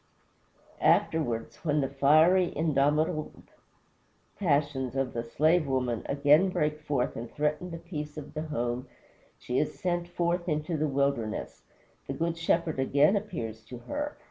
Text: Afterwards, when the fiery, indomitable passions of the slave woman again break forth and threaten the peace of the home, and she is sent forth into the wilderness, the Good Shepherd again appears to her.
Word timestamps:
Afterwards, 0.81 1.57
when 1.57 1.79
the 1.81 1.87
fiery, 1.87 2.51
indomitable 2.57 3.31
passions 4.39 4.95
of 4.95 5.13
the 5.13 5.21
slave 5.23 5.67
woman 5.67 6.01
again 6.07 6.49
break 6.49 6.79
forth 6.79 7.15
and 7.15 7.31
threaten 7.31 7.69
the 7.69 7.77
peace 7.77 8.17
of 8.17 8.33
the 8.33 8.41
home, 8.41 8.87
and 8.87 8.87
she 9.37 9.59
is 9.59 9.79
sent 9.79 10.07
forth 10.07 10.49
into 10.49 10.75
the 10.75 10.87
wilderness, 10.87 11.61
the 12.07 12.13
Good 12.13 12.35
Shepherd 12.35 12.79
again 12.79 13.15
appears 13.15 13.63
to 13.65 13.77
her. 13.77 14.17